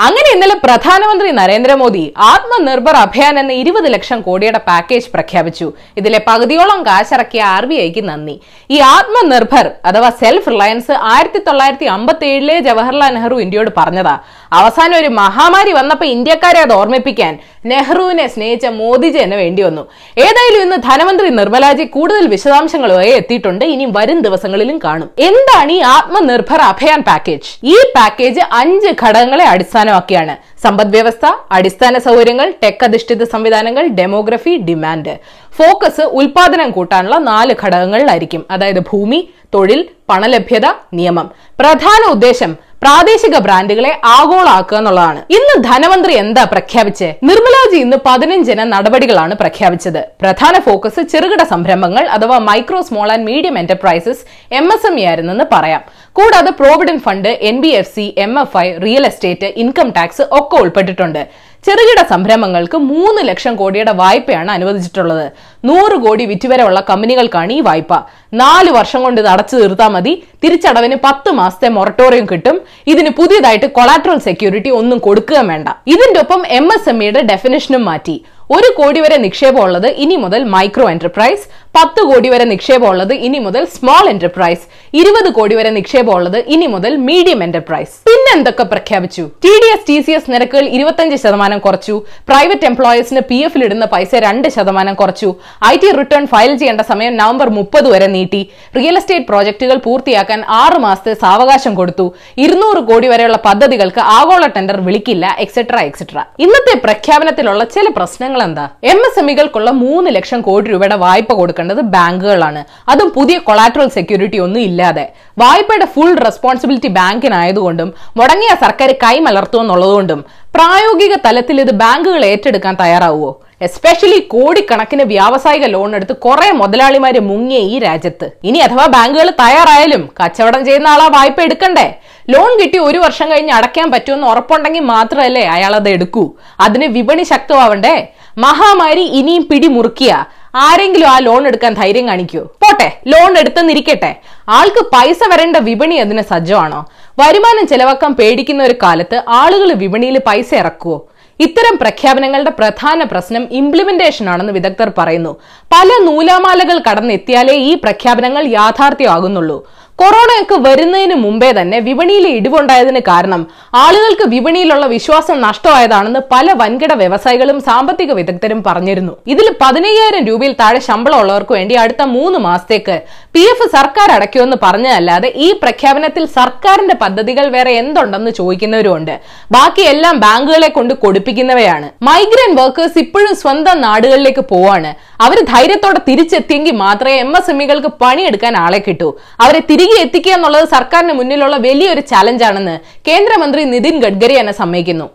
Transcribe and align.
അങ്ങനെ 0.00 0.28
ഇന്നലെ 0.34 0.54
പ്രധാനമന്ത്രി 0.62 1.30
നരേന്ദ്രമോദി 1.38 2.02
ആത്മനിർഭർ 2.28 2.94
അഭിയാൻ 3.02 3.34
എന്ന 3.40 3.52
ഇരുപത് 3.62 3.88
ലക്ഷം 3.94 4.20
കോടിയുടെ 4.26 4.60
പാക്കേജ് 4.68 5.10
പ്രഖ്യാപിച്ചു. 5.14 5.66
ഇതിലെ 6.00 6.20
പകുതിയോളം 6.28 6.80
കാശിറക്കിയ 6.86 7.42
ആർ 7.56 7.64
ബി 7.70 7.76
ഐക്ക് 7.86 8.02
നന്ദി. 8.10 8.36
ഈ 8.74 8.78
ആത്മനിർഭർ 8.96 9.66
അഥവാ 9.88 10.10
സെൽഫ് 10.20 10.50
റിലയൻസ് 10.52 10.94
ആയിരത്തി 11.14 11.40
തൊള്ളായിരത്തി 11.48 11.88
അമ്പത്തി 11.96 12.26
ഏഴിലെ 12.34 12.56
ജവഹർലാൽ 12.68 13.12
നെഹ്റു 13.16 13.40
ഇന്ത്യയോട് 13.44 13.70
പറഞ്ഞതാ. 13.80 14.14
അവസാനം 14.60 14.96
ഒരു 15.00 15.10
മഹാമാരി 15.20 15.74
വന്നപ്പോൾ 15.80 16.08
ഇന്ത്യക്കാരെ 16.14 16.62
അത് 16.66 16.74
ഓർമ്മിപ്പിക്കാൻ 16.78 17.34
നെഹ്റുവിനെ 17.72 18.26
സ്നേഹിച്ച 18.34 18.66
മോദിജി 18.78 19.18
എന്നെ 19.24 19.36
വേണ്ടി 19.42 19.62
വന്നു. 19.66 19.84
ഏതായാലും 20.24 20.60
ഇന്ന് 20.66 20.78
ധനമന്ത്രി 20.88 21.28
നിർമ്മലാജി 21.40 21.84
കൂടുതൽ 21.98 22.24
വിശദാംശങ്ങളുമായി 22.34 23.12
എത്തിയിട്ടുണ്ട്. 23.20 23.64
ഇനി 23.74 23.86
വരും 23.98 24.18
ദിവസങ്ങളിലും 24.26 24.78
കാണും. 24.86 25.10
എന്താണ് 25.28 25.76
ഈ 25.76 25.80
ആത്മനിർഭർ 25.96 26.62
അഭിയാൻ 26.70 27.00
പാക്കേജ് 27.10 27.52
ഈ 27.74 27.76
പാക്കേജ് 27.98 28.42
അഞ്ച് 28.62 28.90
ഘടകങ്ങളെ 29.04 29.46
അടിസ്ഥാനമാക്കിയാണ് 29.82 30.34
സമ്പദ് 30.62 30.94
വ്യവസ്ഥ 30.94 31.26
അടിസ്ഥാന 31.56 31.94
സൗകര്യങ്ങൾ 32.06 32.48
ടെക് 32.62 32.84
അധിഷ്ഠിത 32.86 33.22
സംവിധാനങ്ങൾ 33.32 33.84
ഡെമോഗ്രഫി 33.98 34.52
ഡിമാൻഡ്. 34.68 35.14
ഫോക്കസ് 35.58 36.04
ഉൽപാദനം 36.18 36.70
കൂട്ടാനുള്ള 36.76 37.16
നാല് 37.30 37.54
ഘടകങ്ങളിലായിരിക്കും. 37.62 38.42
അതായത് 38.54 38.80
ഭൂമി 38.90 39.20
തൊഴിൽ 39.54 39.80
പണലഭ്യത 40.10 40.66
നിയമം. 40.98 41.26
പ്രധാന 41.60 42.02
ഉദ്ദേശം 42.14 42.52
പ്രാദേശിക 42.82 43.36
ബ്രാൻഡുകളെ 43.44 43.90
ആഗോളാക്കുക 44.16 44.76
എന്നുള്ളതാണ്. 44.78 45.20
ഇന്ന് 45.36 45.54
ധനമന്ത്രി 45.66 46.14
എന്താ 46.22 46.42
പ്രഖ്യാപിച്ചേ? 46.52 47.10
നിർമ്മലാജി 47.28 47.78
ഇന്ന് 47.84 47.98
പതിനഞ്ചിന 48.06 48.64
നടപടികളാണ് 48.72 49.34
പ്രഖ്യാപിച്ചത്. 49.42 50.00
പ്രധാന 50.22 50.54
ഫോക്കസ് 50.66 51.02
ചെറുകിട 51.12 51.42
സംരംഭങ്ങൾ 51.52 52.04
അഥവാ 52.16 52.38
micro 52.48 52.80
small 52.88 53.08
and 53.14 53.26
medium 53.30 53.56
enterprises 53.62 54.24
M 54.60 54.66
S 54.76 54.86
M 54.90 54.96
E 55.02 55.04
ആയിരുന്നെന്ന് 55.10 55.46
പറയാം. 55.54 55.84
കൂടാതെ 56.18 56.52
provident 56.62 57.04
fund 57.06 57.30
N 57.50 57.56
B 57.64 57.70
F 57.82 57.92
C 57.96 58.06
M 58.26 58.34
F 58.44 58.58
I 58.64 58.66
real 58.86 59.06
estate 59.10 59.50
income 59.64 59.88
tax 59.98 60.26
ഒക്കെ 60.40 60.56
ഉൾപ്പെട്ടിട്ടുണ്ട്. 60.62 61.22
ചെറുകിട 61.66 62.00
സംരംഭങ്ങൾക്ക് 62.10 62.78
മൂന്ന് 62.78 63.28
ലക്ഷം 63.28 63.56
കോടിയുടെ 63.56 63.92
വായ്പയാണ് 63.92 64.50
അനുവദിച്ചിട്ടുള്ളത്. 64.50 65.26
നൂറ് 65.64 65.96
കോടി 66.04 66.24
വിറ്റുവരെയുള്ള 66.24 66.80
കമ്പനികൾക്കാണ് 66.90 67.52
ഈ 67.52 67.60
വായ്പ. 67.60 67.92
നാല് 68.34 68.70
വർഷം 68.70 69.02
കൊണ്ട് 69.02 69.20
ഇത് 69.20 69.28
അടച്ചു 69.28 69.56
തീർത്താൽ 69.56 69.88
മതി. 69.88 70.24
തിരിച്ചടവിന് 70.44 70.96
പത്ത് 71.04 71.30
മാസത്തെ 71.30 71.68
മൊറട്ടോറിയം 71.68 72.26
കിട്ടും. 72.32 72.60
ഇതിന് 72.86 73.10
പുതിയതായിട്ട് 73.10 73.66
കൊളാട്രൽ 73.66 74.18
സെക്യൂരിറ്റി 74.18 74.70
ഒന്നും 74.70 74.98
കൊടുക്കുക 74.98 75.38
വേണ്ട. 75.50 75.68
ഇതിന്റെ 75.86 76.20
ഒപ്പം 76.20 76.42
എം 76.46 76.68
എസ് 76.74 76.88
എം 76.88 77.02
ഇയുടെ 77.02 77.22
ഡെഫിനേഷനും 77.22 77.84
മാറ്റി. 77.84 78.16
ഒരു 78.56 78.68
കോടി 78.78 79.00
വരെ 79.02 79.16
നിക്ഷേപമുള്ളത് 79.24 79.86
ഇനി 80.04 80.16
മുതൽ 80.22 80.40
മൈക്രോ 80.54 80.86
എന്റർപ്രൈസ് 80.94 81.44
പത്ത് 81.76 82.00
കോടി 82.08 82.28
വരെ 82.32 82.44
നിക്ഷേപമുള്ളത് 82.52 83.12
ഇനി 83.26 83.38
മുതൽ 83.44 83.62
സ്മോൾ 83.74 84.04
എന്റർപ്രൈസ് 84.12 84.64
ഇരുപത് 85.00 85.28
കോടി 85.36 85.54
വരെ 85.58 85.70
നിക്ഷേപമുള്ളത് 85.76 86.36
ഇനി 86.54 86.66
മുതൽ 86.72 86.92
മീഡിയം 87.08 87.40
എന്റർപ്രൈസ്. 87.46 87.94
പിന്നെ 88.08 88.30
എന്തൊക്കെ 88.38 88.64
പ്രഖ്യാപിച്ചു? 88.72 89.24
T 89.44 89.52
D 89.62 89.68
S 89.74 89.86
T 89.90 89.96
C 90.06 90.12
S 90.16 90.30
നിരക്കുകൾ 90.32 90.66
ഇരുപത്തഞ്ച് 90.76 91.18
ശതമാനം 91.22 91.60
കുറച്ചു. 91.66 91.94
പ്രൈവറ്റ് 92.30 92.66
എംപ്ലോയീസിന് 92.70 93.22
പി 93.30 93.38
എഫിൽ 93.46 93.64
ഇടുന്ന 93.66 93.86
പൈസ 93.94 94.12
രണ്ട് 94.26 94.48
ശതമാനം 94.56 94.96
കുറച്ചു. 95.00 95.30
ഐ 95.70 95.74
ടി 95.84 95.92
റിട്ടേൺ 96.00 96.26
ഫയൽ 96.32 96.52
ചെയ്യേണ്ട 96.62 96.84
സമയം 96.90 97.14
നവംബർ 97.22 97.50
മുപ്പത് 97.58 97.88
വരെ 97.94 98.10
നീട്ടി. 98.16 98.42
റിയൽ 98.78 98.98
എസ്റ്റേറ്റ് 99.00 99.28
പ്രോജക്റ്റുകൾ 99.30 99.80
പൂർത്തിയാക്കാൻ 99.86 100.42
ആറ് 100.60 100.80
മാസത്തെ 100.86 101.14
സാവകാശം 101.24 101.74
കൊടുത്തു. 101.80 102.08
ഇരുന്നൂറ് 102.46 102.82
കോടി 102.92 103.10
വരെയുള്ള 103.14 103.40
പദ്ധതികൾക്ക് 103.48 104.02
ആഗോള 104.18 104.44
ടെൻഡർ 104.58 104.80
വിളിക്കില്ല 104.88 105.24
എക്സെട്ര 105.46 105.78
എക്സെട്ര 105.90 106.18
ഇന്നത്തെ 106.46 106.76
പ്രഖ്യാപനത്തിലുള്ള 106.86 107.64
ചില 107.76 107.88
പ്രശ്നങ്ങൾ 107.98 108.40
എന്താ 108.48 108.64
എം 108.92 109.00
എസ് 109.06 109.18
എം 109.20 109.28
ഇകൾക്കുള്ള 109.32 109.70
മൂന്ന് 109.82 110.10
ലക്ഷം 110.16 110.40
കോടി 110.46 110.66
രൂപയുടെ 110.72 110.96
വായ്പ 111.04 111.32
കൊടുക്കേണ്ടത് 111.40 111.82
ബാങ്കുകളാണ്. 111.94 112.62
അതും 112.92 113.10
പുതിയ 113.16 113.36
കൊളാട്രൽ 113.48 113.88
സെക്യൂരിറ്റി 113.96 114.38
ഒന്നും 114.46 114.62
ഇല്ലാതെ. 114.68 115.04
വായ്പയുടെ 115.42 115.88
ഫുൾ 115.94 116.12
റെസ്പോൺസിബിലിറ്റി 116.26 116.90
ബാങ്കിനായതുകൊണ്ടും 116.98 117.88
മുടങ്ങിയ 118.20 118.52
സർക്കാർ 118.64 118.92
കൈമലർത്തുമെന്നുള്ളതുകൊണ്ടും 119.04 120.22
പ്രായോഗിക 120.56 121.14
തലത്തിൽ 121.26 121.58
ഇത് 121.60 121.72
ബാങ്കുകൾ 121.82 122.24
ഏറ്റെടുക്കാൻ 122.32 122.74
തയ്യാറാവുമോ 122.82 123.32
എസ്പെഷ്യലി 123.66 124.18
കോടിക്കണക്കിന് 124.32 125.04
വ്യാവസായിക 125.12 125.66
ലോൺ 125.74 125.90
എടുത്ത് 125.96 126.14
കുറെ 126.24 126.48
മുതലാളിമാര് 126.60 127.20
മുങ്ങിയ 127.28 127.58
ഈ 127.72 127.76
രാജ്യത്ത്. 127.84 128.26
ഇനി 128.48 128.58
അഥവാ 128.58 128.86
ബാങ്കുകൾ 128.94 129.28
തയ്യാറായാലും 129.42 130.02
കച്ചവടം 130.20 130.62
ചെയ്യുന്ന 130.68 130.88
ആളാ 130.94 131.06
വായ്പ 131.16 131.38
എടുക്കണ്ടേ? 131.46 131.86
ലോൺ 132.32 132.50
കിട്ടി 132.60 132.78
ഒരു 132.88 132.98
വർഷം 133.04 133.26
കഴിഞ്ഞ് 133.30 133.52
അടയ്ക്കാൻ 133.58 133.86
പറ്റുമെന്ന് 133.92 134.26
ഉറപ്പുണ്ടെങ്കിൽ 134.32 134.84
മാത്രമല്ലേ 134.94 135.44
അയാൾ 135.54 135.74
അത് 135.78 135.88
എടുക്കൂ. 135.88 136.24
അതിന് 136.66 136.88
വിപണി 136.96 137.24
ശക്തമാവണ്ടേ? 137.32 137.94
മഹാമാരി 138.38 139.00
ഇനിയും 139.00 139.48
പിടിമുറുക്കിയ. 139.50 140.24
ആരെങ്കിലും 140.54 141.06
ആ 141.06 141.18
ലോൺ 141.18 141.46
എടുക്കാൻ 141.46 141.74
ധൈര്യം 141.74 142.08
കാണിക്കൂ. 142.08 142.40
പോട്ടെ 142.40 143.00
ലോൺ 143.06 143.38
എടുത്തെന്നിരിക്കട്ടെ. 143.38 144.16
ആൾക്ക് 144.48 144.84
പൈസ 144.84 145.18
വരേണ്ട 145.32 145.56
വിപണി 145.56 145.94
അതിന് 145.94 146.22
സജ്ജമാണോ? 146.22 146.86
വരുമാനം 147.18 147.66
ചെലവാക്കാൻ 147.66 148.14
പേടിക്കുന്ന 148.14 148.62
ഒരു 148.62 148.74
കാലത്ത് 148.82 149.22
ആളുകൾ 149.28 149.72
വിപണിയിൽ 149.72 150.18
പൈസ 150.26 150.54
ഇറക്കുവോ? 150.54 151.08
ഇത്തരം 151.40 151.78
പ്രഖ്യാപനങ്ങളുടെ 151.78 152.50
പ്രധാന 152.50 153.02
പ്രശ്നം 153.02 153.48
ഇംപ്ലിമെന്റേഷൻ 153.52 154.30
ആണെന്ന് 154.30 154.52
വിദഗ്ധർ 154.52 154.92
പറയുന്നു. 154.98 155.36
പല 155.72 155.88
നൂലാമാലകൾ 156.02 156.82
കടന്നെത്തിയാലേ 156.90 157.54
ഈ 157.54 157.74
പ്രഖ്യാപനങ്ങൾ 157.74 158.46
യാഥാർത്ഥ്യമാകുന്നുള്ളൂ. 158.46 159.68
കൊറോണയൊക്കെ 160.02 160.56
വരുന്നതിന് 160.66 161.16
മുമ്പേ 161.24 161.48
തന്നെ 161.56 161.78
വിപണിയിലെ 161.86 162.30
ഇടിവുണ്ടായതിന് 162.36 163.00
കാരണം 163.08 163.42
ആളുകൾക്ക് 163.82 164.24
വിപണിയിലുള്ള 164.32 164.86
വിശ്വാസം 164.94 165.36
നഷ്ടമായതാണെന്ന് 165.44 166.20
പല 166.32 166.46
വൻകിട 166.60 166.92
വ്യവസായികളും 167.02 167.58
സാമ്പത്തിക 167.68 168.10
വിദഗ്ധരും 168.18 168.60
പറഞ്ഞിരുന്നു. 168.68 169.12
ഇതിൽ 169.32 169.46
പതിനയ്യായിരം 169.60 170.22
രൂപയിൽ 170.30 170.54
താഴെ 170.60 170.80
ശമ്പളമുള്ളവർക്ക് 170.88 171.54
വേണ്ടി 171.58 171.74
അടുത്ത 171.82 172.02
മൂന്ന് 172.16 172.38
മാസത്തേക്ക് 172.46 172.96
പി 173.34 173.42
എഫ് 173.52 173.66
സർക്കാർ 173.76 174.08
അടയ്ക്കുമെന്ന് 174.16 174.58
പറഞ്ഞതല്ലാതെ 174.64 175.28
ഈ 175.46 175.48
പ്രഖ്യാപനത്തിൽ 175.62 176.24
സർക്കാരിന്റെ 176.38 176.96
പദ്ധതികൾ 177.04 177.46
വേറെ 177.56 177.72
എന്തുണ്ടെന്ന് 177.82 178.32
ചോദിക്കുന്നവരുമുണ്ട്. 178.40 179.14
ബാക്കി 179.56 179.84
എല്ലാം 179.92 180.16
ബാങ്കുകളെ 180.26 180.70
കൊണ്ട് 180.78 180.94
കൊടുപ്പിക്കുന്നവയാണ്. 181.04 181.88
മൈഗ്രന്റ് 182.10 182.58
വർക്കേഴ്സ് 182.62 183.00
ഇപ്പോഴും 183.04 183.32
സ്വന്തം 183.44 183.78
നാടുകളിലേക്ക് 183.86 184.44
പോവാണ്. 184.52 184.92
അവർ 185.26 185.38
ധൈര്യത്തോടെ 185.52 186.00
തിരിച്ചെത്തിയെങ്കിൽ 186.10 186.76
മാത്രമേ 186.84 187.16
എം 187.24 187.32
എസ് 187.38 187.50
എം 187.52 187.58
ഇകൾക്ക് 187.64 187.90
പണിയെടുക്കാൻ 188.02 188.54
ആളെ 188.66 188.82
കിട്ടൂ. 188.86 189.08
അവരെ 189.42 189.60
തിരികെ 189.70 189.90
എത്തിക്കുക 190.00 190.32
എന്നുള്ളത് 190.32 190.68
സർക്കാരിന് 190.68 191.12
മുന്നിലുള്ള 191.12 191.56
വലിയൊരു 191.56 192.00
ചലഞ്ചാണെന്ന് 192.00 192.78
കേന്ദ്രമന്ത്രി 193.08 193.64
നിതിൻ 193.64 193.98
ഗഡ്കരി 194.00 194.34
എന്നെ 194.34 194.52
സമ്മതിക്കുന്നു. 194.52 195.10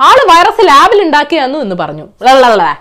ആൾ 0.00 0.18
വൈറസ് 0.30 0.68
ലാബിൽ 0.68 1.02
ഉണ്ടാക്കിയാന്നു 1.02 1.58
എന്ന് 1.58 1.76
പറഞ്ഞു. 1.76 2.04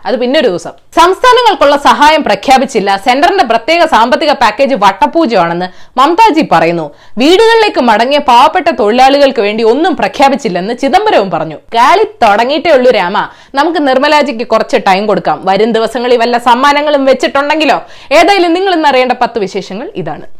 അത് 0.06 0.20
പിന്നെ 0.20 0.40
ഒരു 0.40 0.48
ദിവസം. 0.48 0.72
സംസ്ഥാനങ്ങൾക്കുള്ള 0.96 1.78
സഹായം 1.78 2.24
പ്രഖ്യാപിച്ചില്ല. 2.24 2.98
സെന്ററിന്റെ 2.98 3.44
പ്രത്യേക 3.44 3.86
സാമ്പത്തിക 3.86 4.32
പാക്കേജ് 4.32 4.76
വട്ടപൂജയാണെന്ന് 4.76 5.66
മമതാജി 6.00 6.48
പറയുന്നു. 6.52 6.92
വീടുകളിലേക്ക് 7.18 7.80
മടങ്ങിയ 7.80 8.20
പാവപ്പെട്ട 8.20 8.68
തൊഴിലാളികൾക്ക് 8.70 9.40
വേണ്ടി 9.40 9.64
ഒന്നും 9.64 9.96
പ്രഖ്യാപിച്ചില്ലെന്ന് 9.96 10.74
ചിദംബരവും 10.74 11.32
പറഞ്ഞു. 11.32 11.56
കാളി 11.56 12.04
തുടങ്ങിയിട്ടേ 12.04 12.72
ഉള്ളൂ 12.72 12.92
രാമ. 12.92 13.28
നമുക്ക് 13.56 13.88
നിർമ്മലാജിക്ക് 13.88 14.48
കുറച്ച് 14.48 14.78
ടൈം 14.88 15.08
കൊടുക്കാം. 15.08 15.42
വരും 15.46 15.72
ദിവസങ്ങളിൽ 15.72 16.18
വല്ല 16.18 16.38
സമ്മാനങ്ങളും 16.38 17.06
വെച്ചിട്ടുണ്ടെങ്കിലോ? 17.06 17.82
ഏതായാലും 18.12 18.54
നിങ്ങൾ 18.54 18.74
ഇന്ന് 18.74 18.90
അറിയേണ്ട 18.90 19.12
പത്ത് 19.12 19.40
വിശേഷങ്ങൾ 19.40 19.92
ഇതാണ്. 19.96 20.37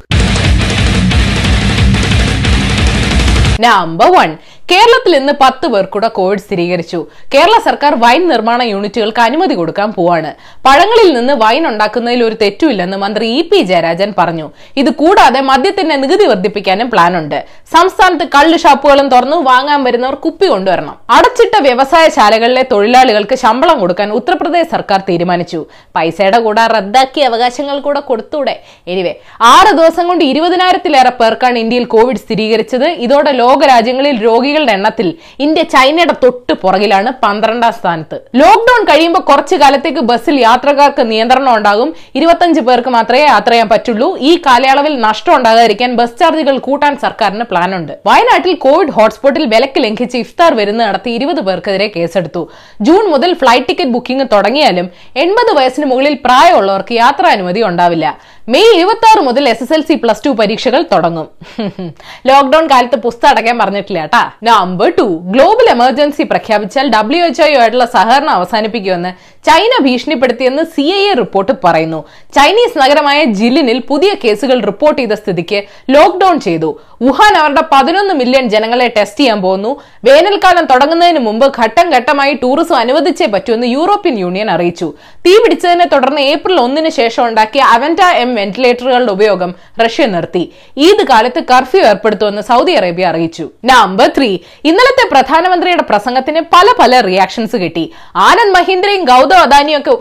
നമ്പർ 3.60 4.10
വൺ 4.16 4.30
കേരളത്തിൽ 4.72 5.16
ഇന്ന് 5.16 5.34
പത്ത് 5.42 5.68
പേർക്കൂടെ 5.74 6.08
കോവിഡ് 6.08 6.40
സ്ഥിരീകരിച്ചു. 6.40 6.98
കേരള 7.34 7.56
സർക്കാർ 7.66 7.94
വൈൻ 8.04 8.28
നിർമ്മാണ 8.28 8.62
യൂണിറ്റുകൾക്ക് 8.64 9.22
അനുമതി 9.26 9.56
കൊടുക്കാൻ 9.56 9.90
പോവാണ്. 9.98 10.32
പഴങ്ങളിൽ 10.66 11.10
നിന്ന് 11.18 11.34
വൈൻ 11.34 11.68
ഉണ്ടാക്കുന്നതിൽ 11.68 12.22
ഒരു 12.24 12.36
തെറ്റുമില്ലെന്ന് 12.42 12.98
മന്ത്രി 13.04 13.28
ഇ 13.38 13.42
പി 13.42 13.60
ജയരാജൻ 13.70 14.14
പറഞ്ഞു. 14.18 14.48
ഇത് 14.82 14.90
കൂടാതെ 15.02 15.42
മദ്യത്തിന്റെ 15.42 15.96
നികുതി 15.96 16.26
വർദ്ധിപ്പിക്കാനും 16.32 16.90
പ്ലാൻ 16.90 17.18
ഉണ്ട് 17.18 17.38
സംസ്ഥാനത്ത് 17.76 18.28
കള്ള് 18.36 18.60
ഷാപ്പുകളും 18.64 19.08
തുറന്നു 19.14 19.38
വാങ്ങാൻ 19.50 19.84
വരുന്നവർ 19.84 20.16
കുപ്പി 20.26 20.48
കൊണ്ടുവരണം. 20.48 20.96
അടച്ചിട്ട 21.10 21.62
വ്യവസായശാലകളിലെ 21.68 22.66
തൊഴിലാളികൾക്ക് 22.72 23.38
ശമ്പളം 23.44 23.80
കൊടുക്കാൻ 23.80 24.12
ഉത്തർപ്രദേശ് 24.20 24.70
സർക്കാർ 24.76 25.00
തീരുമാനിച്ചു. 25.10 25.66
പൈസയുടെ 25.96 26.40
കൂടെ 26.40 26.66
റദ്ദാക്കിയ 26.76 27.32
അവകാശങ്ങൾ 27.32 27.80
കൂടെ 27.88 28.00
കൊടുത്തൂടെ. 28.10 28.56
എനിവേ 28.88 29.16
ആറ് 29.54 29.74
ദിവസം 29.80 30.08
കൊണ്ട് 30.08 30.26
ഇരുപതിനായിരത്തിലേറെ 30.32 31.14
പേർക്കാണ് 31.24 31.58
ഇന്ത്യയിൽ 31.64 31.86
കോവിഡ് 31.96 32.24
സ്ഥിരീകരിച്ചത്. 32.26 32.88
ഇതോടെ 33.08 33.32
ലോകരാജ്യങ്ങളിൽ 33.42 34.16
രോഗികളുടെ 34.58 34.74
എണ്ണത്തിൽ 34.78 35.08
ഇന്ത്യ 35.46 35.64
ചൈനയുടെ 35.74 36.16
തൊട്ട് 36.24 36.54
പുറകിലാണ് 36.62 37.10
പന്ത്രണ്ടാം 37.24 37.74
സ്ഥാനത്ത്. 37.80 38.18
ലോക്ഡൌൺ 38.42 38.82
കഴിയുമ്പോൾ 38.90 39.22
കുറച്ചു 39.30 39.56
കാലത്തേക്ക് 39.62 40.02
ബസ്സിൽ 40.10 40.36
യാത്രക്കാർക്ക് 40.48 41.04
നിയന്ത്രണം 41.12 41.52
ഉണ്ടാകും. 41.58 41.90
ഇരുപത്തഞ്ച് 42.20 42.62
പേർക്ക് 42.68 42.92
മാത്രമേ 42.98 43.22
യാത്ര 43.26 43.52
ചെയ്യാൻ 43.54 43.70
പറ്റുള്ളൂ. 43.74 44.10
ഈ 44.30 44.32
കാലയളവിൽ 44.46 44.94
നഷ്ടം 45.08 45.34
ഉണ്ടാകാതിരിക്കാൻ 45.38 45.92
ബസ് 46.00 46.18
ചാർജുകൾ 46.22 46.56
കൂട്ടാൻ 46.68 46.94
സർക്കാരിന് 47.06 47.46
പ്ലാൻ 47.52 47.70
ഉണ്ട് 47.80 47.94
വയനാട്ടിൽ 48.10 48.56
കോവിഡ് 48.66 48.94
ഹോട്ട്സ്പോട്ടിൽ 48.98 49.46
വിലക്ക് 49.54 49.84
ലംഘിച്ച് 49.86 50.18
ഇഫ്താർ 50.24 50.54
വരുന്ന 50.62 50.82
നടത്തി 50.90 51.12
ഇരുപത് 51.18 51.42
പേർക്കെതിരെ 51.48 51.90
കേസെടുത്തു. 51.96 52.44
ജൂൺ 52.88 53.04
മുതൽ 53.14 53.32
ഫ്ലൈറ്റ് 53.42 53.70
ടിക്കറ്റ് 53.70 53.96
ബുക്കിംഗ് 53.98 54.28
തുടങ്ങിയാലും 54.34 54.90
എൺപത് 55.26 55.52
വയസ്സിന് 55.60 55.88
മുകളിൽ 55.92 56.18
പ്രായമുള്ളവർക്ക് 56.26 56.94
യാത്രാനുമതി 57.04 57.64
ഉണ്ടാവില്ല. 57.70 58.08
മെയ് 58.54 58.74
ഇരുപത്തി 58.78 59.06
ആറ് 59.10 59.22
മുതൽ 59.28 59.46
S 59.52 59.64
S 59.64 59.74
L 59.78 59.82
C 59.88 59.96
plus 60.04 60.24
two 60.26 60.30
പരീക്ഷകൾ 60.40 60.82
തുടങ്ങും. 60.92 61.28
ലോക്ഡൌൺ 62.30 62.66
കാലത്ത് 62.74 62.98
പുസ്തകം 63.06 63.30
അടയ്ക്കാൻ 63.32 63.56
പറഞ്ഞിട്ടില്ല 63.62 64.02
കേട്ടാ. 64.04 64.22
Number 64.50 64.90
two. 65.00 65.08
ഗ്ലോബൽ 65.34 65.68
എമർജൻസി 65.76 66.24
പ്രഖ്യാപിച്ചാൽ 66.24 66.90
ഡബ്ല്യു 66.96 67.26
എച്ച് 67.26 67.42
ആയിട്ടുള്ള 67.42 67.86
സഹകരണം 67.86 68.30
അവസാനിപ്പിക്കുമെന്ന് 68.30 69.38
ചൈന 69.48 69.84
ഭീഷണിപ്പെടുത്തിയെന്ന് 69.84 70.64
സി 70.64 70.82
ഐ 70.82 71.04
എ 71.10 71.14
റിപ്പോർട്ട് 71.14 71.52
പറയുന്നു. 71.64 72.06
ചൈനീസ് 72.36 72.78
നഗരമായ 72.78 73.24
ജില്ലിനിൽ 73.24 73.84
പുതിയ 73.90 74.14
കേസുകൾ 74.24 74.62
റിപ്പോർട്ട് 74.70 75.02
ചെയ്ത 75.02 75.12
സ്ഥിതിക്ക് 75.12 75.64
ലോക്ക്ഡൌൺ 75.90 76.40
ചെയ്തു. 76.40 76.80
വുഹാൻ 77.06 77.34
അവരുടെ 77.42 77.64
പതിനൊന്ന് 77.72 78.14
മില്യൺ 78.14 78.50
ജനങ്ങളെ 78.50 78.94
ടെസ്റ്റ് 78.98 79.20
ചെയ്യാൻ 79.20 79.42
പോകുന്നു. 79.42 79.82
വേനൽക്കാലം 80.06 80.66
തുടങ്ങുന്നതിന് 80.66 81.20
മുമ്പ് 81.20 81.46
ഘട്ടം 81.60 81.90
ഘട്ടമായി 81.90 82.34
ടൂറിസം 82.34 82.76
അനുവദിച്ചേ 82.76 83.26
പറ്റുമെന്ന് 83.26 83.68
യൂറോപ്യൻ 83.68 84.20
യൂണിയൻ 84.20 84.52
അറിയിച്ചു. 84.52 84.94
തീ 85.26 85.34
പിടിച്ചതിനെ 85.44 85.88
തുടർന്ന് 85.94 86.22
ഏപ്രിൽ 86.22 86.60
ഒന്നിന് 86.60 86.90
ശേഷം 86.90 87.28
ഉണ്ടാക്കിയ 87.28 87.62
അവന്റ 87.62 88.02
എം 88.02 88.36
വെന്റിലേറ്ററുകളുടെ 88.36 89.12
ഉപയോഗം 89.12 89.56
റഷ്യ 89.86 90.06
നിർത്തി. 90.06 90.52
ഈദ് 90.78 91.08
കാലത്ത് 91.08 91.44
കർഫ്യൂ 91.54 91.82
ഏർപ്പെടുത്തുമെന്ന് 91.82 92.42
സൗദി 92.42 92.72
അറേബ്യ 92.72 93.06
അറിയിച്ചു. 93.06 93.50
Number 93.66 94.12
three. 94.18 94.37
ഇന്നലത്തെ 94.70 95.06
പ്രധാനമന്ത്രിയുടെ 95.14 95.86
പ്രസംഗത്തിന് 95.92 96.42
പല 96.56 96.68
പല 96.80 97.00
റിയാക്ഷൻസ് 97.10 97.58
കിട്ടി. 97.64 97.86
ആനന്ദ് 98.28 98.56
മഹീന്ദ്രയും 98.58 99.04
ഗൗതം 99.12 99.40
അദാനിയും 99.46 99.80
ഒക്കെ 99.82 99.96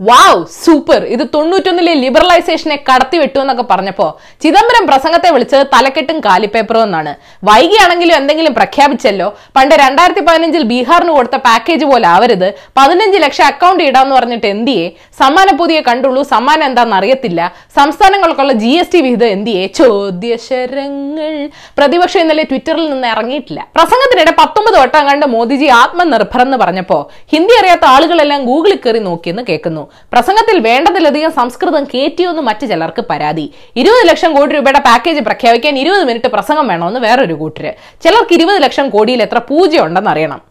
വാവ് 0.00 0.46
സൂപ്പർ 0.64 1.04
ഇത് 1.04 1.28
തൊണ്ണൂറ്റൊന്നിലെ 1.34 1.94
ലിബറലൈസേഷനെ 1.94 2.84
കടത്തി 2.88 3.16
വിട്ടു 3.18 3.38
എന്നൊക്കെ 3.38 3.62
പറഞ്ഞപ്പോ 3.62 4.18
ചിദംബരം 4.42 4.86
പ്രസംഗത്തെ 4.86 5.30
വിളിച്ചത് 5.30 5.66
തലക്കെട്ടും 5.66 6.20
കാലിപ്പേപ്പറും 6.20 6.82
എന്നാണ്. 6.82 7.14
വൈകിയാണെങ്കിലും 7.44 8.16
എന്തെങ്കിലും 8.16 8.54
പ്രഖ്യാപിച്ചല്ലോ? 8.54 9.36
പണ്ട് 9.56 9.74
രണ്ടായിരത്തി 9.74 10.20
പതിനഞ്ചിൽ 10.20 10.62
ബീഹാറിന് 10.62 11.10
കൊടുത്ത 11.10 11.36
പാക്കേജ് 11.36 11.84
പോലെ 11.84 12.06
ആവരുത്. 12.06 12.54
പതിനഞ്ച് 12.76 13.18
ലക്ഷം 13.18 13.44
അക്കൗണ്ട് 13.44 13.84
ഇടാന്ന് 13.84 14.14
പറഞ്ഞിട്ട് 14.14 14.46
എന്തിയെ? 14.46 14.92
സമ്മാന 15.20 15.56
പൊതിയെ 15.56 15.80
കണ്ടുള്ളൂ. 15.80 16.22
സമ്മാനം 16.22 16.64
എന്താണെന്ന് 16.64 16.96
അറിയത്തില്ല. 16.96 17.54
സംസ്ഥാനങ്ങൾക്കുള്ള 17.76 18.52
ജി 18.52 18.68
എസ് 18.68 18.92
ടി 18.92 19.00
വിഹിതം 19.00 19.26
എന്തിയെ? 19.26 19.66
ചോദ്യശരങ്ങൾ. 19.66 21.48
പ്രതിപക്ഷം 21.78 22.20
ഇന്നലെ 22.20 22.42
ട്വിറ്ററിൽ 22.42 22.90
നിന്ന് 22.90 23.08
ഇറങ്ങിയിട്ടില്ല. 23.08 23.66
പ്രസംഗത്തിനിടെ 23.74 24.34
പത്തൊമ്പത് 24.42 24.78
വട്ടം 24.82 25.08
കണ്ട് 25.08 25.26
മോദിജി 25.26 25.66
ആത്മനിർഭർ 25.66 26.42
എന്ന് 26.42 26.56
പറഞ്ഞപ്പോ 26.56 27.10
ഹിന്ദി 27.32 27.54
അറിയാത്ത 27.62 27.84
ആളുകളെല്ലാം 27.84 28.44
ഗൂഗിളിൽ 28.44 28.80
കയറി 28.86 28.98
നോക്കിയെന്ന് 28.98 29.42
കേൾക്കുന്നു. 29.48 29.85
പ്രസംഗത്തിൽ 30.12 30.58
വേണ്ടതിലധികം 30.68 31.32
സംസ്കൃതം 31.32 31.84
കയറ്റിയെന്ന് 31.84 32.42
മറ്റു 32.42 32.66
ചിലർക്ക് 32.66 33.04
പരാതി. 33.10 33.46
ഇരുപത് 33.76 34.08
ലക്ഷം 34.08 34.34
കോടി 34.36 34.54
രൂപയുടെ 34.54 34.78
പാക്കേജ് 34.78 35.20
പ്രഖ്യാപിക്കാൻ 35.20 35.78
ഇരുപത് 35.78 36.04
മിനിറ്റ് 36.04 36.28
പ്രസംഗം 36.28 36.68
വേണമെന്ന് 36.68 37.00
വേറൊരു 37.00 37.34
കൂട്ടര്. 37.34 37.72
ചിലർക്ക് 38.04 38.34
ഇരുപത് 38.34 38.62
ലക്ഷം 38.62 38.88
കോടിയിൽ 38.88 39.22
എത്ര 39.22 39.38
പൂജ 39.38 39.80
ഉണ്ടെന്ന് 39.80 40.10
അറിയണം 40.10 40.42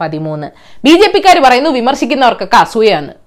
പതിമൂന്ന്. 0.00 0.48
ബി 0.84 0.90
ജെ 0.90 1.08
പിക്കാർ 1.14 1.38
പറയുന്നു 1.38 1.70
വിമർശിക്കുന്നവർക്കൊക്കെ 1.70 2.56
അസൂയാണ് 2.56 3.19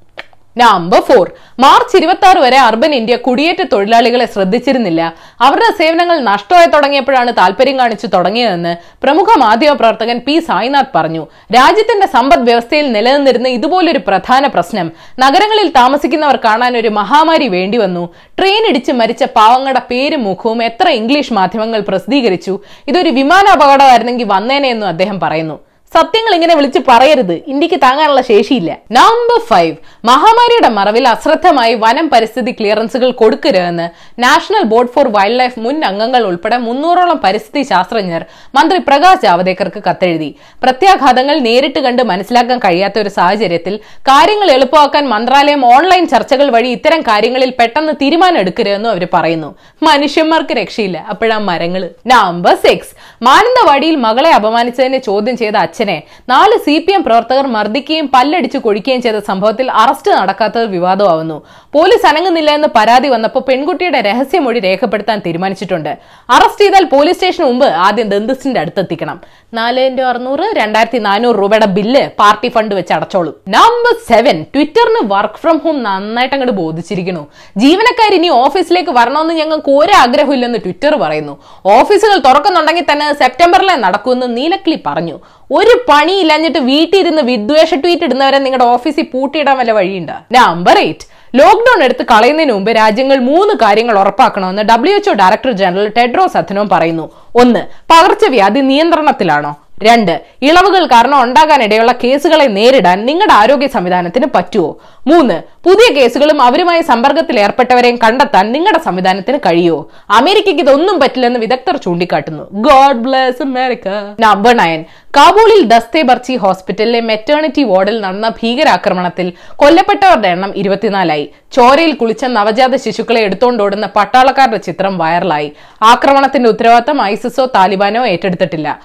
നമ്പർ 0.58 1.02
ഫോർ 1.02 1.32
മാർച്ച് 1.60 1.98
ഇരുപത്തി 1.98 2.26
ആറ് 2.28 2.38
വരെ 2.38 2.58
അർബൻ 2.58 2.96
ഇന്ത്യ 2.96 3.16
കുടിയേറ്റ 3.16 3.62
തൊഴിലാളികളെ 3.72 4.26
ശ്രദ്ധിച്ചിരുന്നില്ല. 4.26 5.02
അവരുടെ 5.42 5.70
സേവനങ്ങൾ 5.78 6.20
നഷ്ടമായി 6.20 6.66
തുടങ്ങിയപ്പോഴാണ് 6.66 7.34
താല്പര്യം 7.38 7.80
കാണിച്ചു 7.80 8.08
തുടങ്ങിയതെന്ന് 8.08 8.76
പ്രമുഖ 9.04 9.26
മാധ്യമ 9.38 9.74
പ്രവർത്തകൻ 9.74 10.20
പി 10.28 10.40
സായിനാഥ് 10.40 10.92
പറഞ്ഞു. 10.96 11.28
രാജ്യത്തിന്റെ 11.56 12.08
സമ്പദ് 12.08 12.46
വ്യവസ്ഥയിൽ 12.50 12.92
നിലനിന്നിരുന്ന 12.92 13.48
ഇതുപോലൊരു 13.48 14.02
പ്രധാന 14.08 14.48
പ്രശ്നം 14.48 14.92
നഗരങ്ങളിൽ 15.20 15.72
താമസിക്കുന്നവർ 15.72 16.40
കാണാൻ 16.46 16.78
ഒരു 16.78 16.88
മഹാമാരി 16.88 17.48
വേണ്ടി 17.48 17.78
വന്നു. 17.78 18.14
ട്രെയിൻ 18.40 18.68
ഇടിച്ച് 18.68 18.92
മരിച്ച 18.92 19.24
പാവങ്ങളുടെ 19.24 19.80
പേരും 19.92 20.24
മുഖവും 20.24 20.64
എത്ര 20.64 20.90
ഇംഗ്ലീഷ് 20.90 21.34
മാധ്യമങ്ങൾ 21.34 21.82
പ്രസിദ്ധീകരിച്ചു. 21.82 22.60
ഇതൊരു 22.88 23.10
വിമാനാപകടമായിരുന്നെങ്കിൽ 23.10 24.26
വന്നേനെ 24.26 24.70
എന്നും 24.70 24.88
അദ്ദേഹം 24.88 25.20
പറയുന്നു. 25.20 25.60
സത്യങ്ങൾ 25.96 26.34
ഇങ്ങനെ 26.36 26.54
വിളിച്ച് 26.56 26.80
പറയരുത്. 26.88 27.34
ഇന്ത്യയ്ക്ക് 27.52 27.78
താങ്ങാനുള്ള 27.84 28.22
ശേഷിയില്ല. 28.30 28.72
നമ്പർ 28.98 29.40
ഫൈവ് 29.50 29.76
മഹാമാരിയുടെ 30.10 30.70
മറവിൽ 30.78 31.06
അശ്രദ്ധമായി 31.08 31.74
വനം 31.84 32.10
പരിസ്ഥിതി 32.14 32.52
ക്ലിയറൻസുകൾ 32.52 33.12
കൊടുക്കരുതെന്ന് 33.12 33.88
national 34.24 34.64
board 34.72 34.94
for 34.96 35.08
wild 35.18 35.40
life 35.40 35.60
മുൻ 35.66 35.78
അംഗങ്ങൾ 35.86 36.24
ഉൾപ്പെടെ 36.30 36.58
മുന്നൂറോളം 36.58 37.20
പരിസ്ഥിതി 37.26 37.64
ശാസ്ത്രജ്ഞർ 37.72 38.24
മന്ത്രി 38.56 38.80
പ്രകാശ് 38.88 39.22
ജാവദേക്കർക്ക് 39.22 39.82
കത്തെഴുതി. 39.90 40.30
പ്രത്യാഘാതങ്ങൾ 40.64 41.36
നേരിട്ട് 41.48 41.80
കണ്ട് 41.80 42.04
മനസ്സിലാക്കാൻ 42.04 42.60
കഴിയാത്ത 42.66 43.00
ഒരു 43.00 43.10
സാഹചര്യത്തിൽ 43.10 43.76
കാര്യങ്ങൾ 44.12 44.52
എളുപ്പമാക്കാൻ 44.52 45.04
മന്ത്രാലയം 45.14 45.66
ഓൺലൈൻ 45.76 46.08
ചർച്ചകൾ 46.08 46.50
വഴി 46.50 46.70
ഇത്തരം 46.78 47.02
കാര്യങ്ങളിൽ 47.02 47.54
പെട്ടെന്ന് 47.60 47.94
തീരുമാനം 48.02 48.40
എടുക്കരുതെന്നും 48.40 48.92
അവർ 48.92 49.06
പറയുന്നു. 49.14 49.52
മനുഷ്യന്മാർക്ക് 49.90 50.54
രക്ഷയില്ല. 50.62 50.98
അപ്പോഴാ 51.14 51.38
മരങ്ങൾ 51.52 51.86
നമ്പർ 52.14 52.56
സിക്സ് 52.66 52.94
മാനന്തവാടിയിൽ 53.24 53.96
മകളെ 54.08 54.32
അപമാനിച്ചതിനെ 54.40 54.98
ചോദ്യം 55.10 55.38
ചെയ്ത 55.42 55.56
അച്ഛനെ 55.84 55.98
നാല് 56.32 56.56
സി 56.66 56.76
പി 56.86 56.92
എം 56.98 57.02
പ്രവർത്തകർ 57.08 57.46
മർദ്ദിക്കുകയും 57.56 58.06
പല്ലടിച്ചു 58.16 58.60
കൊഴിക്കുകയും 58.66 59.02
ചെയ്ത 59.06 59.20
സംഭവത്തിൽ 59.30 59.68
അറസ്റ്റ് 59.84 60.12
നടക്കാത്തത് 60.20 60.68
വിവാദമാവുന്നു. 60.76 61.38
പോലീസ് 61.76 62.06
അനങ്ങുന്നില്ല 62.10 62.52
എന്ന് 62.58 62.70
പരാതി 62.78 63.08
വന്നപ്പോൾ 63.14 63.42
പെൺകുട്ടിയുടെ 63.50 64.00
രഹസ്യമൊഴി 64.08 64.60
രേഖപ്പെടുത്താൻ 64.68 65.18
തീരുമാനിച്ചിട്ടുണ്ട്. 65.26 65.92
അറസ്റ്റ് 66.36 66.64
ചെയ്താൽ 66.66 66.86
പോലീസ് 66.94 67.18
സ്റ്റേഷന് 67.20 67.48
മുമ്പ് 67.50 67.68
ആദ്യം 67.88 68.08
ദന്തിസ്റ്റിന്റെ 68.14 68.60
അടുത്തെത്തിക്കണം. 68.64 69.18
നാല് 69.60 69.82
ഇന്റു 69.90 70.04
അറുന്നൂറ് 70.12 70.46
രണ്ടായിരത്തി 70.60 71.00
നാനൂറ് 71.08 71.38
രൂപയുടെ 71.42 71.70
ബില്ല് 71.78 72.04
പാർട്ടി 72.22 72.50
ഫണ്ട് 72.56 72.74
വെച്ച് 72.80 72.94
അടച്ചോളും. 72.98 73.36
നമ്പർ 73.58 73.96
സെവൻ 74.12 74.38
ട്വിറ്ററിന് 74.56 75.02
വർക്ക് 75.14 75.42
ഫ്രം 75.44 75.58
ഹോം 75.66 75.78
നന്നായിട്ട് 75.88 76.36
അങ്ങോട്ട് 76.38 76.58
ബോധിച്ചിരിക്കുന്നു. 76.62 77.24
ജീവനക്കാർ 77.64 78.14
ഇനി 78.20 78.32
ഓഫീസിലേക്ക് 78.46 78.94
വരണമെന്ന് 79.00 79.36
ഞങ്ങൾക്ക് 79.42 79.72
ഒരു 79.82 79.96
ആഗ്രഹമില്ലെന്ന് 80.04 80.62
ട്വിറ്റർ 80.66 80.96
പറയുന്നു. 81.06 81.36
ഓഫീസുകൾ 81.78 82.18
തുറക്കുന്നുണ്ടെങ്കിൽ 82.30 82.88
തന്നെ 82.92 83.10
സെപ്റ്റംബറിലെ 83.24 83.78
നടക്കുമെന്ന് 83.86 84.30
നീലക്കിളി 84.38 84.80
പറഞ്ഞു. 84.90 85.18
ഒരു 85.58 85.74
പണിയില്ലഞ്ഞിട്ട് 85.90 86.60
വീട്ടിൽ 86.60 86.98
ഇരുന്ന് 87.00 87.22
വിദ്വേഷ 87.22 87.74
ട്വീറ്റ് 87.74 88.04
ഇടുന്നവരെ 88.04 88.38
നിങ്ങളുടെ 88.38 88.66
ഓഫീസിൽ 88.66 89.06
പൂട്ടിയിടാൻ 89.14 89.58
വല്ല 89.58 89.72
വഴിയുണ്ട്? 89.72 90.16
നമ്പർ 90.32 90.78
എയ്റ്റ് 90.78 91.06
ലോക്ഡൌൺ 91.36 91.84
എടുത്ത് 91.84 92.04
കളയുന്നതിന് 92.12 92.54
മുമ്പ് 92.54 92.72
രാജ്യങ്ങൾ 92.72 93.18
മൂന്ന് 93.32 93.54
കാര്യങ്ങൾ 93.54 94.00
ഉറപ്പാക്കണമെന്ന് 94.00 94.64
W 94.64 94.96
H O 94.96 95.14
director 95.14 95.52
general 95.52 95.88
Tedros 95.98 96.38
Adhanom 96.38 96.70
പറയുന്നു. 96.70 97.06
ഒന്ന് 97.36 97.62
പകർച്ചവ്യാധി 97.92 98.60
നിയന്ത്രണത്തിലാണോ? 98.72 99.52
രണ്ട് 99.84 100.22
ഇളവുകൾ 100.42 100.86
കാരണം 100.86 101.24
ഉണ്ടാകാനിടയുള്ള 101.24 101.92
കേസുകളെ 102.04 102.46
നേരിടാൻ 102.46 103.06
നിങ്ങളുടെ 103.06 103.34
ആരോഗ്യ 103.34 103.68
സംവിധാനത്തിന് 103.68 104.26
പറ്റുമോ? 104.36 104.78
മൂന്ന് 105.08 105.42
പുതിയ 105.66 105.94
കേസുകളും 105.96 106.42
അവരുമായി 106.42 106.82
സമ്പർക്കത്തിൽ 106.82 107.40
ഏർപ്പെട്ടവരെയും 107.40 108.00
കണ്ടെത്താൻ 108.04 108.52
നിങ്ങളുടെ 108.52 108.80
സംവിധാനത്തിന് 108.86 109.38
കഴിയുമോ? 109.38 109.90
അമേരിക്കയ്ക്ക് 110.10 110.62
ഇതൊന്നും 110.62 111.00
പറ്റില്ലെന്ന് 111.00 111.40
വിദഗ്ധർ 111.40 111.78
ചൂണ്ടിക്കാട്ടുന്നു. 111.78 112.44
God 112.52 112.98
bless 112.98 113.42
America. 113.42 113.88
Number 114.20 114.58
nine 114.58 114.86
കാബൂളിൽ 115.18 115.64
ദസ്തേ 115.64 116.02
Barchi 116.02 116.36
ഹോസ്പിറ്റലിലെ 116.36 117.02
മെറ്റേണിറ്റി 117.02 117.64
വാർഡിൽ 117.64 118.02
നടന്ന 118.02 118.30
ഭീകരാക്രമണത്തിൽ 118.30 119.34
കൊല്ലപ്പെട്ടവരുടെ 119.56 120.28
എണ്ണം 120.28 120.54
ഇരുപത്തിനാലായി. 120.56 121.30
ചോരയിൽ 121.54 121.94
കുളിച്ച 121.94 122.26
നവജാത 122.26 122.76
ശിശുക്കളെ 122.76 123.22
എടുത്തുകൊണ്ടോടുന്ന 123.22 123.90
പട്ടാളക്കാരുടെ 123.96 124.58
ചിത്രം 124.58 124.98
വൈറലായി. 124.98 125.52
ആക്രമണത്തിന്റെ 125.82 126.50
ഉത്തരവാദിത്തം 126.50 127.02
ഐസിസോ 127.02 127.46
താലിബാനോ 127.46 128.06
ഏറ്റെടുത്തിട്ടില്ല. 128.06 128.82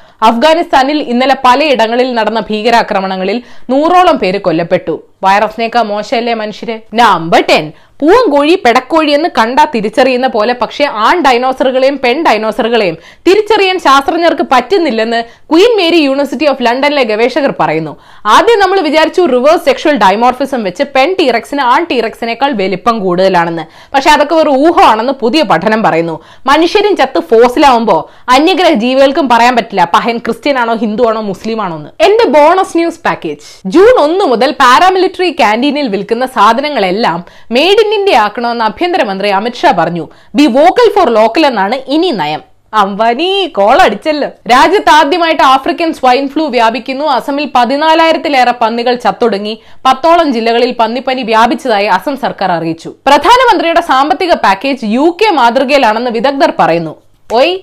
അഫ്ഗാനിസ്ഥാനിൽ 0.88 1.12
ഇന്നലെ 1.12 1.36
പലയിടങ്ങളിൽ 1.46 2.08
നടന്ന 2.18 2.40
ഭീകരാക്രമണങ്ങളിൽ 2.48 3.38
നൂറോളം 3.70 4.16
പേര് 4.22 4.38
കൊല്ലപ്പെട്ടു. 4.46 4.94
വൈറസിനേക്കാൾ 5.24 5.84
മോശമല്ലേ 5.92 6.34
മനുഷ്യര്? 6.42 6.76
നമ്പർ 6.94 7.40
ടെൻ 7.50 7.64
പൂവൻകോഴി 8.00 8.54
പെടക്കോഴി 8.64 9.10
എന്ന് 9.10 9.28
കണ്ടാ 9.38 9.64
തിരിച്ചറിയുന്ന 9.74 10.26
പോലെ 10.34 10.52
പക്ഷേ 10.60 10.84
ആൺ 11.06 11.16
ഡൈനോസറുകളെയും 11.26 11.96
പെൺ 12.04 12.18
ഡൈനോസറുകളെയും 12.26 12.96
തിരിച്ചറിയാൻ 13.26 13.78
ശാസ്ത്രജ്ഞർക്ക് 13.86 14.44
പറ്റുന്നില്ലെന്ന് 14.52 15.20
ക്വീൻ 15.52 15.72
മേരി 15.78 15.98
യൂണിവേഴ്സിറ്റി 16.04 16.46
ഓഫ് 16.52 16.62
ലണ്ടനിലെ 16.66 17.04
ഗവേഷകർ 17.10 17.54
പറയുന്നു. 17.60 17.92
ആദ്യം 18.26 18.58
നമ്മൾ 18.58 18.80
വിചാരിച്ചു 18.88 19.22
റിവേഴ്സ് 19.22 19.64
സെക്ഷൽ 19.64 19.96
ഡൈമോർഫിസം 20.04 20.62
വെച്ച് 20.68 20.84
പെൺ 20.94 21.16
ടീറക്സിന് 21.20 21.62
ആൺ 21.72 21.86
ടീറക്സിനേക്കാൾ 21.90 22.52
വലിപ്പം 22.52 22.98
കൂടുതലാണെന്ന്. 23.04 23.64
പക്ഷെ 23.94 24.10
അതൊക്കെ 24.10 24.34
ഒരു 24.34 24.50
ഊഹമാണെന്ന് 24.50 25.12
പുതിയ 25.12 25.42
പഠനം 25.42 25.82
പറയുന്നു. 25.82 26.16
മനുഷ്യരും 26.50 26.96
ചത്ത് 26.96 27.22
ഫോസിലാവുമ്പോ 27.32 27.98
അന്യഗ്രഹ 28.36 28.72
ജീവികൾക്കും 28.84 29.28
പറയാൻ 29.34 29.56
പറ്റില്ല 29.56 29.84
പഹൻ 29.96 30.18
ക്രിസ്ത്യൻ 30.18 30.58
ആണോ 30.58 30.76
ഹിന്ദു 30.84 31.08
ആണോ 31.10 31.20
മുസ്ലിം 31.32 31.62
ആണോ 31.66 31.76
എന്ന് 31.76 31.90
എന്റെ 32.08 32.26
ബോണസ് 32.38 32.78
ന്യൂസ് 32.78 33.02
പാക്കേജ്. 33.08 33.40
ജൂൺ 33.74 33.94
ഒന്ന് 34.06 34.24
മുതൽ 34.24 34.50
പാരാമിലിറ്ററി 34.62 35.30
ക്യാന്റീനിൽ 35.42 35.88
വിൽക്കുന്ന 35.96 36.26
സാധനങ്ങളെല്ലാം 36.38 37.20
മെയ്ഡ് 37.58 37.84
ഇൻ 37.88 37.94
ഇന്ത്യ 37.98 38.18
ആക്കണമെന്ന് 38.26 38.64
ആഭ്യന്തരമന്ത്രി 38.64 39.28
അമിത്ഷാ 39.38 39.70
പറഞ്ഞു. 39.78 40.04
ബി 40.34 40.46
വോക്കൽ 40.58 40.88
ഫോർ 40.96 41.08
ലോക്കൽ 41.18 41.44
എന്നാണ് 41.46 41.76
ഇനി 41.96 42.10
നയം. 42.20 42.42
അംബാനി 42.80 43.28
കോൾ 43.56 43.76
അടിച്ചല്ലോ. 43.84 44.28
രാജ്യത്ത് 44.52 44.90
ആദ്യമായിട്ട് 44.90 45.42
ആഫ്രിക്കൻ 45.42 45.90
സ്വൈൻ 45.98 46.28
ഫ്ലൂ 46.32 46.44
വ്യാപിക്കുന്നു. 46.46 47.04
അസമിൽ 47.04 47.46
പതിനാലായിരത്തിലേറെ 47.54 48.54
പന്നികൾ 48.62 48.94
ചത്തൊടുങ്ങി. 49.04 49.54
പത്തോളം 49.86 50.32
ജില്ലകളിൽ 50.32 50.72
പന്നിപ്പനി 50.80 51.22
വ്യാപിച്ചതായി 51.22 51.86
അസം 51.96 52.16
സർക്കാർ 52.24 52.52
അറിയിച്ചു. 52.52 52.90
പ്രധാനമന്ത്രിയുടെ 53.06 53.80
സാമ്പത്തിക 53.80 54.34
പാക്കേജ് 54.44 54.92
യു 54.96 55.16
കെ 55.20 55.30
മാതൃകയിലാണെന്ന് 55.40 56.10
വിദഗ്ധർ 56.18 56.52
പറയുന്നു. 56.58 56.94
ഒയ് 57.40 57.54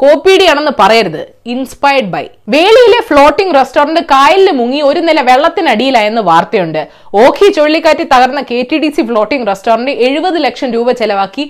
കോപ്പിഡി 0.00 0.44
ആണെന്ന് 0.50 0.72
പറയരുത്. 0.80 1.22
ഇൻസ്പയർഡ് 1.52 2.10
ബൈ 2.12 2.22
വേളിയിലെ 2.52 3.00
ഫ്ലോട്ടിംഗ് 3.08 3.54
റെസ്റ്റോറന്റ് 3.56 4.02
കായലിൽ 4.12 4.48
മുങ്ങി 4.60 4.80
ഒരു 4.90 5.00
നില 5.08 5.18
വെള്ളത്തിനടിയിലായെന്ന് 5.28 6.22
വാർത്തയുണ്ട്. 6.28 6.80
ഓഖി 7.22 7.48
ചുഴലിക്കാറ്റ് 7.56 8.04
തകർന്ന 8.12 8.42
K 8.50 8.58
T 8.70 8.76
D 8.82 8.90
C 8.96 9.02
floating 9.08 9.48
restaurant 9.50 9.94
എഴുപത് 10.08 10.38
ലക്ഷം 10.46 10.70
രൂപ 10.76 10.90
ചെലവാക്കി 11.00 11.44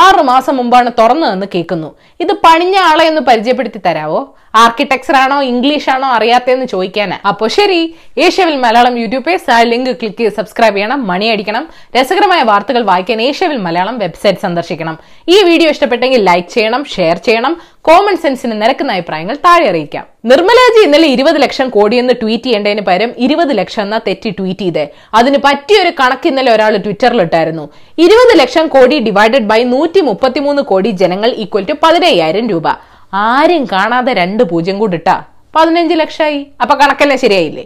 ആറ് 0.00 0.22
മാസം 0.30 0.56
മുമ്പാണ് 0.60 0.92
തുറന്നതെന്ന് 1.00 1.48
കേൾക്കുന്നു. 1.54 1.90
ഇത് 2.24 2.32
പണിഞ്ഞ 2.46 2.76
ആളെ 2.90 3.06
ഒന്ന് 3.12 3.24
പരിചയപ്പെടുത്തി 3.30 3.82
തരാവോ? 3.88 4.22
ആർക്കിടെക്ചർ 4.62 5.16
ആണോ 5.22 5.38
ഇംഗ്ലീഷ് 5.52 5.88
ആണോ 5.94 6.08
അറിയാത്തതെന്ന് 6.16 6.66
ചോദിക്കാനാ. 6.72 7.16
അപ്പോൾ 7.30 7.48
ശരി 7.56 7.80
ഏഷ്യവിൽ 8.26 8.56
മലയാളം 8.64 8.94
യൂട്യൂബ് 9.02 9.24
പേജ് 9.26 9.50
ആ 9.56 9.58
ലിങ്ക് 9.72 9.92
ക്ലിക്ക് 10.00 10.20
ചെയ്ത് 10.20 10.36
സബ്സ്ക്രൈബ് 10.38 10.76
ചെയ്യണം 10.78 11.00
മണി 11.10 11.26
അടിക്കണം 11.34 11.64
രസകരമായ 11.96 12.42
വാർത്തകൾ 12.50 12.82
വായിക്കാൻ 12.90 13.20
ഏഷ്യവിൽ 13.28 13.58
മലയാളം 13.66 13.96
വെബ്സൈറ്റ് 14.04 14.44
സന്ദർശിക്കണം. 14.46 14.96
ഈ 15.34 15.38
വീഡിയോ 15.50 15.70
ഇഷ്ടപ്പെട്ടെങ്കിൽ 15.74 16.22
ലൈക്ക് 16.30 16.50
ചെയ്യണം 16.56 16.84
ഷെയർ 16.94 17.18
ചെയ്യണം 17.28 17.54
കോമൺ 17.88 18.16
സെൻസിന് 18.22 18.54
നിരക്കുന്ന 18.62 18.94
അഭിപ്രായങ്ങൾ 18.96 19.36
താഴെ 19.46 19.66
അറിയിക്കാം. 19.72 20.04
നിർമ്മലാജി 20.30 20.80
ഇന്നലെ 20.86 21.08
ഇരുപത് 21.14 21.38
ലക്ഷം 21.44 21.68
കോടി 21.76 21.96
എന്ന് 22.02 22.14
ട്വീറ്റ് 22.22 22.46
ചെയ്യേണ്ടതിന് 22.46 22.82
പകരം 22.88 23.10
ഇരുപത് 23.26 23.52
ലക്ഷം 23.60 23.82
എന്ന 23.86 23.98
തെറ്റി 24.06 24.30
ട്വീറ്റ് 24.38 24.64
ചെയ്തേ. 24.64 24.84
അതിന് 25.18 25.38
പറ്റിയൊരു 25.46 25.92
കണക്ക് 26.00 26.28
ഇന്നലെ 26.32 26.50
ഒരാൾ 26.56 26.74
ട്വിറ്ററിൽ 26.86 27.20
ഇട്ടായിരുന്നു 27.26 27.64
ഇരുപത് 28.06 28.32
ലക്ഷം 28.42 28.66
കോടി 28.74 28.98
ഡിവൈഡഡ് 29.08 29.48
ബൈ 29.52 29.60
നൂറ്റി 29.76 30.02
മുപ്പത്തിമൂന്ന് 30.10 30.64
കോടി 30.72 30.92
ജനങ്ങൾ 31.02 31.32
ഈക്വൽ 31.44 31.66
ടു 31.70 31.76
പതിനയ്യായിരം 31.84 32.48
രൂപ. 32.54 32.68
ആരും 33.12 33.64
കാണാതെ 33.64 34.12
രണ്ട് 34.12 34.42
പൂജ്യം 34.44 34.78
കൂടിട്ടാ 34.78 35.16
പതിനഞ്ച് 35.54 35.94
ലക്ഷമായി 35.94 36.40
അപ്പൊ 36.60 36.74
കണക്കെല്ലാം 36.74 37.18
ശരിയായില്ലേ? 37.18 37.64